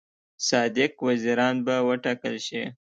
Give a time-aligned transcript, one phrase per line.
[0.47, 2.61] صادق وزیران به وټاکل شي.